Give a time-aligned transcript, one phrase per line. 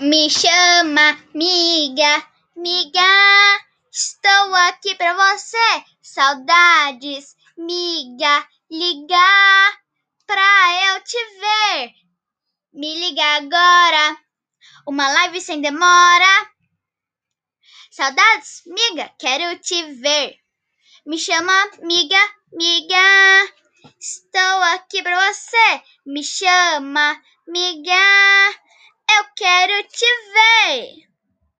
[0.00, 3.00] Me chama, miga, miga.
[3.90, 5.84] Estou aqui pra você.
[6.00, 9.80] Saudades, miga, ligar
[10.24, 11.94] pra eu te ver.
[12.72, 14.16] Me liga agora.
[14.86, 16.52] Uma live sem demora.
[17.90, 20.38] Saudades, miga, quero te ver.
[21.04, 23.52] Me chama, miga, miga.
[23.98, 25.82] Estou aqui pra você.
[26.06, 28.37] Me chama, miga.
[29.88, 30.37] Eu quero te ver.